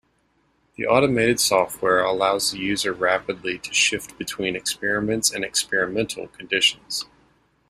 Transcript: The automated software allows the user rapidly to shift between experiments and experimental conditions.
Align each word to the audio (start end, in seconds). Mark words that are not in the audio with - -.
The 0.77 0.87
automated 0.87 1.39
software 1.39 1.99
allows 1.99 2.49
the 2.49 2.57
user 2.57 2.91
rapidly 2.91 3.59
to 3.59 3.71
shift 3.71 4.17
between 4.17 4.55
experiments 4.55 5.31
and 5.31 5.45
experimental 5.45 6.27
conditions. 6.29 7.05